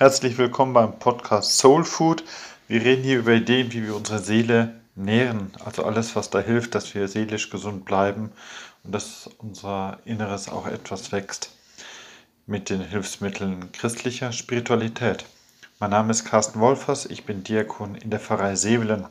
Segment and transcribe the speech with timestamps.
[0.00, 2.24] Herzlich willkommen beim Podcast Soul Food.
[2.68, 5.52] Wir reden hier über Ideen, wie wir unsere Seele nähren.
[5.62, 8.32] Also alles, was da hilft, dass wir seelisch gesund bleiben
[8.82, 11.50] und dass unser Inneres auch etwas wächst
[12.46, 15.26] mit den Hilfsmitteln christlicher Spiritualität.
[15.80, 19.06] Mein Name ist Carsten Wolfers, ich bin Diakon in der Pfarrei Sevelen.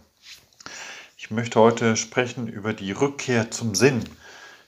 [1.17, 4.05] Ich möchte heute sprechen über die Rückkehr zum Sinn.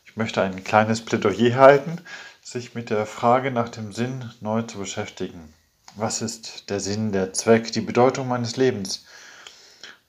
[0.06, 2.00] Ich möchte ein kleines Plädoyer halten,
[2.44, 5.52] sich mit der Frage nach dem Sinn neu zu beschäftigen.
[5.96, 9.06] Was ist der Sinn, der Zweck, die Bedeutung meines Lebens?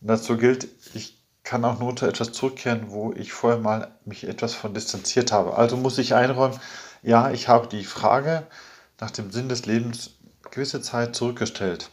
[0.00, 4.24] Und dazu gilt, ich kann auch nur zu etwas zurückkehren, wo ich vorher mal mich
[4.24, 5.56] etwas von distanziert habe.
[5.56, 6.58] Also muss ich einräumen,
[7.02, 8.46] ja, ich habe die Frage
[9.00, 10.10] nach dem Sinn des Lebens
[10.50, 11.90] gewisse Zeit zurückgestellt.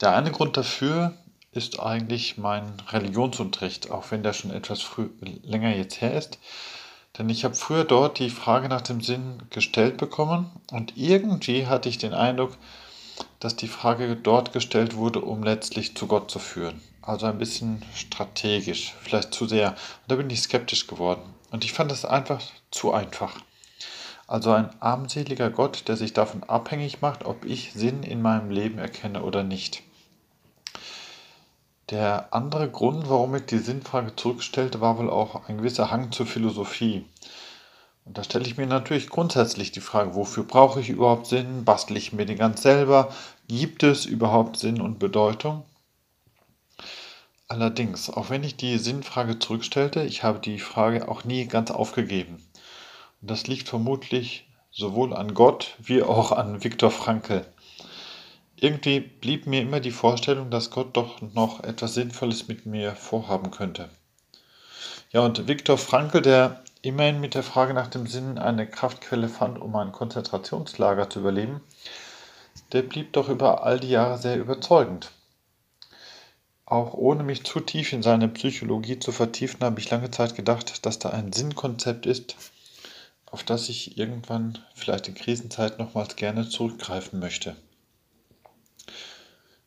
[0.00, 1.14] Der eine Grund dafür
[1.52, 5.08] ist eigentlich mein Religionsunterricht, auch wenn der schon etwas früh,
[5.42, 6.38] länger jetzt her ist.
[7.16, 11.88] Denn ich habe früher dort die Frage nach dem Sinn gestellt bekommen und irgendwie hatte
[11.88, 12.56] ich den Eindruck,
[13.40, 16.80] dass die Frage dort gestellt wurde, um letztlich zu Gott zu führen.
[17.02, 19.70] Also ein bisschen strategisch, vielleicht zu sehr.
[19.70, 21.22] Und da bin ich skeptisch geworden.
[21.50, 23.40] Und ich fand es einfach zu einfach.
[24.26, 28.78] Also ein armseliger Gott, der sich davon abhängig macht, ob ich Sinn in meinem Leben
[28.78, 29.82] erkenne oder nicht.
[31.90, 36.26] Der andere Grund, warum ich die Sinnfrage zurückstellte, war wohl auch ein gewisser Hang zur
[36.26, 37.06] Philosophie.
[38.04, 41.64] Und da stelle ich mir natürlich grundsätzlich die Frage, wofür brauche ich überhaupt Sinn?
[41.64, 43.10] Bastle ich mir den ganz selber?
[43.48, 45.64] Gibt es überhaupt Sinn und Bedeutung?
[47.48, 52.36] Allerdings, auch wenn ich die Sinnfrage zurückstellte, ich habe die Frage auch nie ganz aufgegeben.
[53.22, 57.46] Und das liegt vermutlich sowohl an Gott wie auch an Viktor Frankl
[58.62, 63.50] irgendwie blieb mir immer die Vorstellung, dass Gott doch noch etwas Sinnvolles mit mir vorhaben
[63.50, 63.88] könnte.
[65.10, 69.58] Ja, und Viktor Frankl, der immerhin mit der Frage nach dem Sinn eine Kraftquelle fand,
[69.60, 71.60] um ein Konzentrationslager zu überleben,
[72.72, 75.10] der blieb doch über all die Jahre sehr überzeugend.
[76.66, 80.84] Auch ohne mich zu tief in seine Psychologie zu vertiefen, habe ich lange Zeit gedacht,
[80.84, 82.36] dass da ein Sinnkonzept ist,
[83.24, 87.56] auf das ich irgendwann vielleicht in Krisenzeit nochmals gerne zurückgreifen möchte.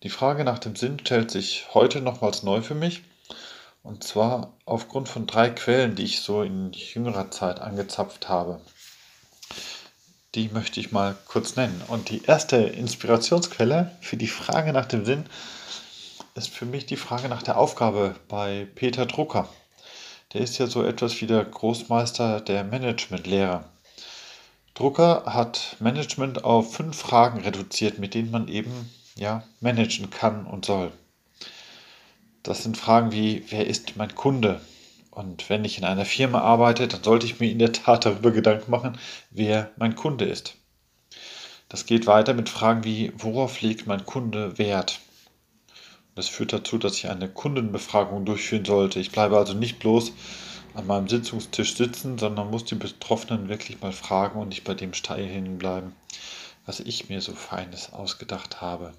[0.03, 3.03] Die Frage nach dem Sinn stellt sich heute nochmals neu für mich.
[3.83, 8.59] Und zwar aufgrund von drei Quellen, die ich so in jüngerer Zeit angezapft habe.
[10.33, 11.83] Die möchte ich mal kurz nennen.
[11.87, 15.25] Und die erste Inspirationsquelle für die Frage nach dem Sinn
[16.33, 19.49] ist für mich die Frage nach der Aufgabe bei Peter Drucker.
[20.33, 23.65] Der ist ja so etwas wie der Großmeister der Managementlehre.
[24.73, 30.65] Drucker hat Management auf fünf Fragen reduziert, mit denen man eben ja, managen kann und
[30.65, 30.91] soll.
[32.43, 34.61] Das sind Fragen wie, wer ist mein Kunde?
[35.11, 38.31] Und wenn ich in einer Firma arbeite, dann sollte ich mir in der Tat darüber
[38.31, 38.97] Gedanken machen,
[39.29, 40.55] wer mein Kunde ist.
[41.69, 44.99] Das geht weiter mit Fragen wie, worauf legt mein Kunde Wert?
[46.15, 48.99] Das führt dazu, dass ich eine Kundenbefragung durchführen sollte.
[48.99, 50.13] Ich bleibe also nicht bloß
[50.73, 54.93] an meinem Sitzungstisch sitzen, sondern muss die Betroffenen wirklich mal fragen und nicht bei dem
[54.93, 55.93] steil hinbleiben
[56.65, 58.93] was ich mir so Feines ausgedacht habe.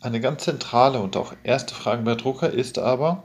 [0.00, 3.24] Eine ganz zentrale und auch erste Frage bei Drucker ist aber,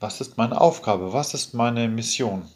[0.00, 1.12] was ist meine Aufgabe?
[1.12, 2.48] Was ist meine Mission?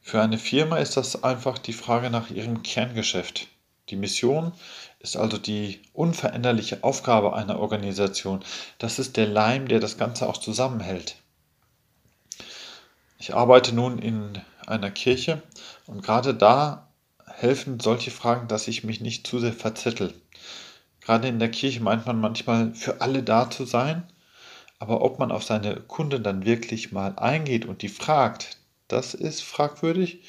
[0.00, 3.48] Für eine Firma ist das einfach die Frage nach ihrem Kerngeschäft.
[3.90, 4.52] Die Mission
[5.00, 8.42] ist also die unveränderliche Aufgabe einer Organisation.
[8.78, 11.16] Das ist der Leim, der das Ganze auch zusammenhält.
[13.18, 15.42] Ich arbeite nun in einer Kirche
[15.86, 16.83] und gerade da
[17.36, 20.14] helfen solche Fragen, dass ich mich nicht zu sehr verzettel.
[21.00, 24.04] Gerade in der Kirche meint man manchmal, für alle da zu sein,
[24.78, 28.58] aber ob man auf seine Kunden dann wirklich mal eingeht und die fragt,
[28.88, 30.22] das ist fragwürdig.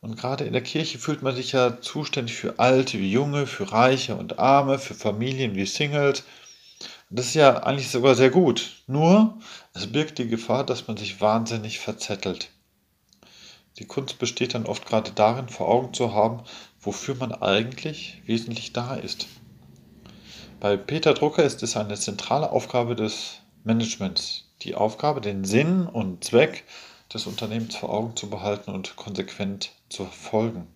[0.00, 3.72] Und gerade in der Kirche fühlt man sich ja zuständig für Alte wie Junge, für
[3.72, 6.22] Reiche und Arme, für Familien wie Singles.
[7.10, 8.82] Und das ist ja eigentlich sogar sehr gut.
[8.86, 9.38] Nur,
[9.74, 12.50] es birgt die Gefahr, dass man sich wahnsinnig verzettelt.
[13.78, 16.42] Die Kunst besteht dann oft gerade darin, vor Augen zu haben,
[16.80, 19.28] wofür man eigentlich wesentlich da ist.
[20.60, 26.24] Bei Peter Drucker ist es eine zentrale Aufgabe des Managements, die Aufgabe, den Sinn und
[26.24, 26.64] Zweck
[27.14, 30.66] des Unternehmens vor Augen zu behalten und konsequent zu verfolgen.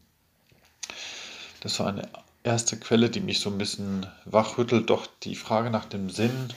[1.60, 2.08] Das war eine
[2.44, 6.52] erste Quelle, die mich so ein bisschen wachrüttelt, doch die Frage nach dem Sinn,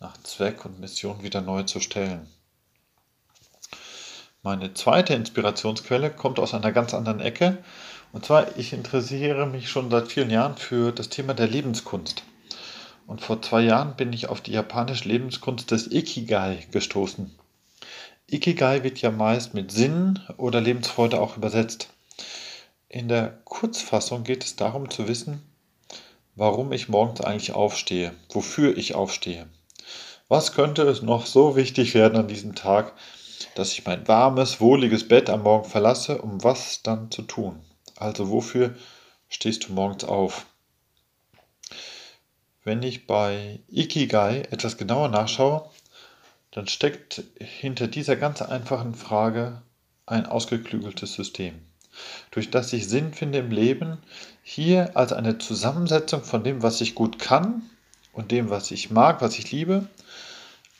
[0.00, 2.28] nach Zweck und Mission wieder neu zu stellen.
[4.48, 7.58] Meine zweite Inspirationsquelle kommt aus einer ganz anderen Ecke.
[8.14, 12.22] Und zwar, ich interessiere mich schon seit vielen Jahren für das Thema der Lebenskunst.
[13.06, 17.30] Und vor zwei Jahren bin ich auf die japanische Lebenskunst des Ikigai gestoßen.
[18.26, 21.90] Ikigai wird ja meist mit Sinn oder Lebensfreude auch übersetzt.
[22.88, 25.42] In der Kurzfassung geht es darum zu wissen,
[26.36, 29.46] warum ich morgens eigentlich aufstehe, wofür ich aufstehe.
[30.28, 32.94] Was könnte es noch so wichtig werden an diesem Tag,
[33.54, 37.60] dass ich mein warmes, wohliges Bett am Morgen verlasse, um was dann zu tun?
[37.96, 38.74] Also wofür
[39.28, 40.46] stehst du morgens auf?
[42.64, 45.70] Wenn ich bei Ikigai etwas genauer nachschaue,
[46.50, 49.62] dann steckt hinter dieser ganz einfachen Frage
[50.06, 51.54] ein ausgeklügeltes System,
[52.30, 53.98] durch das ich Sinn finde im Leben,
[54.42, 57.62] hier als eine Zusammensetzung von dem, was ich gut kann
[58.12, 59.86] und dem, was ich mag, was ich liebe,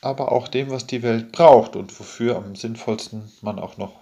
[0.01, 3.93] aber auch dem, was die Welt braucht und wofür am sinnvollsten man auch noch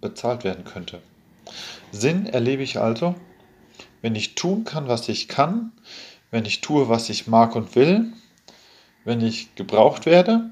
[0.00, 1.02] bezahlt werden könnte.
[1.90, 3.14] Sinn erlebe ich also,
[4.02, 5.72] wenn ich tun kann, was ich kann,
[6.30, 8.12] wenn ich tue, was ich mag und will,
[9.04, 10.50] wenn ich gebraucht werde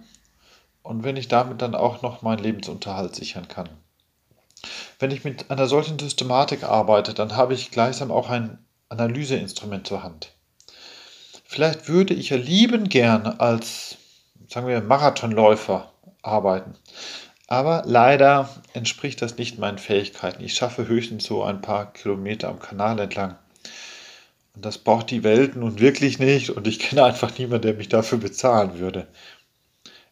[0.82, 3.68] und wenn ich damit dann auch noch meinen Lebensunterhalt sichern kann.
[4.98, 10.02] Wenn ich mit einer solchen Systematik arbeite, dann habe ich gleichsam auch ein Analyseinstrument zur
[10.02, 10.32] Hand.
[11.44, 13.98] Vielleicht würde ich ja lieben gern als
[14.48, 15.92] sagen wir, Marathonläufer
[16.22, 16.74] arbeiten.
[17.46, 20.42] Aber leider entspricht das nicht meinen Fähigkeiten.
[20.42, 23.36] Ich schaffe höchstens so ein paar Kilometer am Kanal entlang.
[24.54, 27.88] Und das braucht die Welt nun wirklich nicht und ich kenne einfach niemanden, der mich
[27.88, 29.08] dafür bezahlen würde.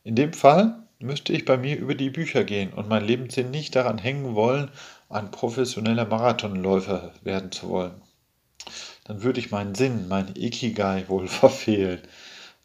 [0.04, 3.76] In dem Fall müsste ich bei mir über die Bücher gehen und mein Lebenssinn nicht
[3.76, 4.70] daran hängen wollen,
[5.08, 8.02] ein professioneller Marathonläufer werden zu wollen.
[9.04, 12.00] Dann würde ich meinen Sinn, mein Ikigai wohl verfehlen.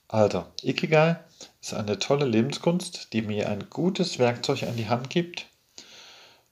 [0.09, 1.18] Also, Ikigai
[1.62, 5.48] ist eine tolle Lebenskunst, die mir ein gutes Werkzeug an die Hand gibt,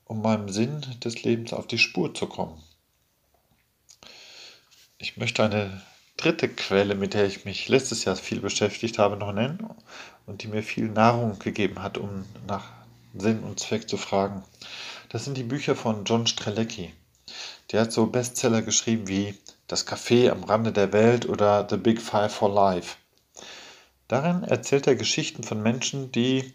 [0.03, 2.61] um meinem Sinn des Lebens auf die Spur zu kommen.
[4.97, 5.81] Ich möchte eine
[6.17, 9.65] dritte Quelle, mit der ich mich letztes Jahr viel beschäftigt habe, noch nennen
[10.25, 12.65] und die mir viel Nahrung gegeben hat, um nach
[13.13, 14.43] Sinn und Zweck zu fragen.
[15.09, 16.93] Das sind die Bücher von John Strelecki.
[17.71, 19.37] Der hat so Bestseller geschrieben wie
[19.67, 22.97] Das Café am Rande der Welt oder The Big Five for Life.
[24.07, 26.53] Darin erzählt er Geschichten von Menschen, die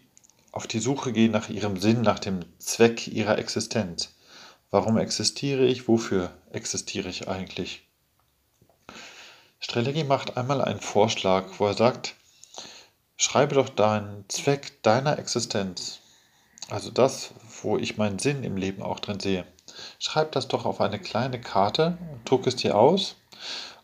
[0.51, 4.13] auf die Suche gehen nach ihrem Sinn, nach dem Zweck ihrer Existenz.
[4.69, 5.87] Warum existiere ich?
[5.87, 7.83] Wofür existiere ich eigentlich?
[9.59, 12.15] Strelecki macht einmal einen Vorschlag, wo er sagt,
[13.15, 15.99] schreibe doch deinen Zweck deiner Existenz,
[16.69, 19.45] also das, wo ich meinen Sinn im Leben auch drin sehe.
[19.99, 23.17] Schreib das doch auf eine kleine Karte, druck es dir aus,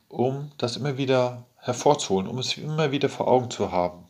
[0.09, 4.05] um das immer wieder hervorzuholen, um es immer wieder vor Augen zu haben.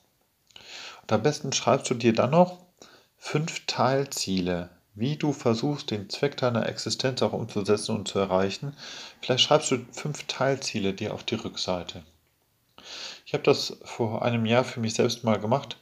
[1.01, 2.59] Und am besten schreibst du dir dann noch
[3.17, 8.75] fünf Teilziele, wie du versuchst, den Zweck deiner Existenz auch umzusetzen und zu erreichen.
[9.21, 12.03] Vielleicht schreibst du fünf Teilziele dir auf die Rückseite.
[13.25, 15.77] Ich habe das vor einem Jahr für mich selbst mal gemacht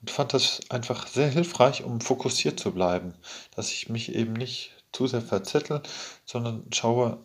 [0.00, 3.14] und fand das einfach sehr hilfreich, um fokussiert zu bleiben,
[3.54, 5.82] dass ich mich eben nicht zu sehr verzettel,
[6.24, 7.18] sondern schaue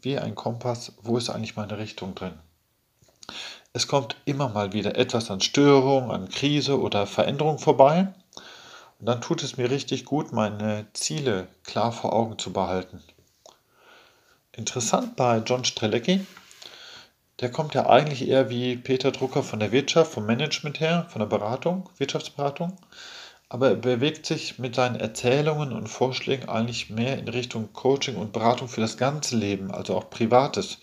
[0.00, 2.38] wie ein Kompass, wo ist eigentlich meine Richtung drin.
[3.72, 8.12] Es kommt immer mal wieder etwas an Störung, an Krise oder Veränderung vorbei.
[8.98, 13.00] Und dann tut es mir richtig gut, meine Ziele klar vor Augen zu behalten.
[14.56, 16.26] Interessant bei John Strelecki,
[17.38, 21.20] der kommt ja eigentlich eher wie Peter Drucker von der Wirtschaft, vom Management her, von
[21.20, 22.76] der Beratung, Wirtschaftsberatung.
[23.48, 28.32] Aber er bewegt sich mit seinen Erzählungen und Vorschlägen eigentlich mehr in Richtung Coaching und
[28.32, 30.78] Beratung für das ganze Leben, also auch Privates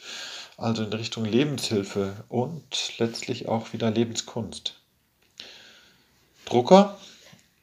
[0.58, 4.80] also in Richtung Lebenshilfe und letztlich auch wieder Lebenskunst.
[6.46, 6.98] Drucker,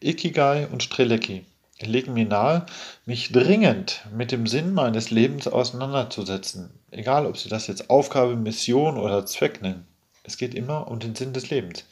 [0.00, 1.44] Ikigai und Strelecki
[1.86, 2.66] legen mir nahe,
[3.06, 8.98] mich dringend mit dem Sinn meines Lebens auseinanderzusetzen, egal ob sie das jetzt Aufgabe, Mission
[8.98, 9.86] oder Zweck nennen.
[10.22, 11.84] Es geht immer um den Sinn des Lebens.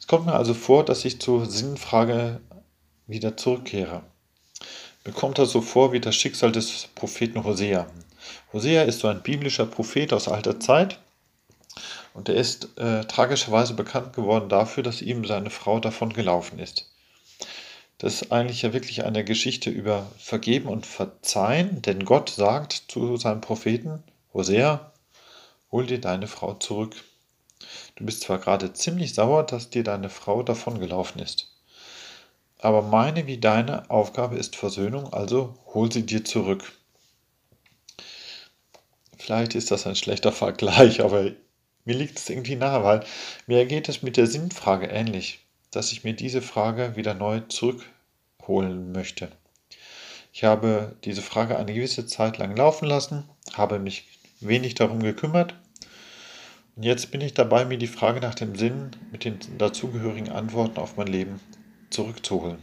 [0.00, 2.40] Es kommt mir also vor, dass ich zur Sinnfrage
[3.06, 4.02] wieder zurückkehre.
[5.04, 7.86] Mir kommt das so vor wie das Schicksal des Propheten Hosea.
[8.52, 10.98] Hosea ist so ein biblischer Prophet aus alter Zeit
[12.14, 16.88] und er ist äh, tragischerweise bekannt geworden dafür, dass ihm seine Frau davon gelaufen ist.
[17.98, 23.16] Das ist eigentlich ja wirklich eine Geschichte über Vergeben und Verzeihen, denn Gott sagt zu
[23.16, 24.02] seinem Propheten,
[24.34, 24.92] Hosea,
[25.70, 26.96] hol dir deine Frau zurück.
[27.94, 31.51] Du bist zwar gerade ziemlich sauer, dass dir deine Frau davongelaufen ist,
[32.62, 36.72] aber meine wie deine Aufgabe ist Versöhnung, also hol sie dir zurück.
[39.18, 41.32] Vielleicht ist das ein schlechter Vergleich, aber
[41.84, 43.04] mir liegt es irgendwie nahe, weil
[43.48, 48.92] mir geht es mit der Sinnfrage ähnlich, dass ich mir diese Frage wieder neu zurückholen
[48.92, 49.28] möchte.
[50.32, 54.06] Ich habe diese Frage eine gewisse Zeit lang laufen lassen, habe mich
[54.38, 55.56] wenig darum gekümmert
[56.76, 60.78] und jetzt bin ich dabei, mir die Frage nach dem Sinn mit den dazugehörigen Antworten
[60.78, 61.40] auf mein Leben
[61.92, 62.58] zurückzuholen.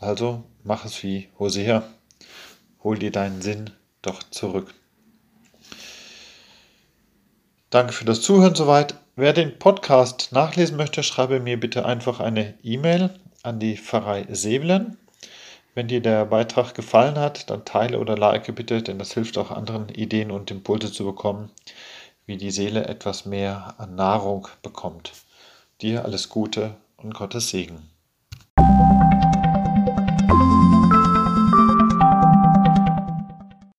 [0.00, 1.84] Also mach es wie Hosea
[2.84, 3.70] hol dir deinen Sinn
[4.02, 4.72] doch zurück.
[7.70, 8.94] Danke für das Zuhören soweit.
[9.16, 13.10] Wer den Podcast nachlesen möchte, schreibe mir bitte einfach eine E-Mail
[13.42, 14.98] an die Pfarrei Sevelen.
[15.74, 19.50] Wenn dir der Beitrag gefallen hat, dann teile oder like bitte, denn das hilft auch
[19.50, 21.50] anderen Ideen und Impulse zu bekommen,
[22.26, 25.12] wie die Seele etwas mehr an Nahrung bekommt.
[25.80, 27.93] Dir alles Gute und Gottes Segen.